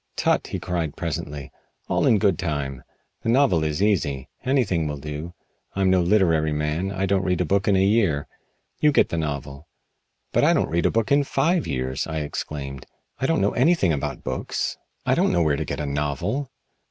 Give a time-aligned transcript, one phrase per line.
[0.15, 1.51] "Tut!" he cried presently.
[1.87, 2.81] "All in good time!
[3.21, 4.29] The novel is easy.
[4.43, 5.35] Anything will do.
[5.75, 6.91] I'm no literary man.
[6.91, 8.27] I don't read a book in a year.
[8.79, 9.67] You get the novel."
[10.33, 12.87] "But I don't read a book in five years!" I exclaimed.
[13.19, 14.75] "I don't know anything about books.
[15.05, 16.49] I don't know where to get a novel."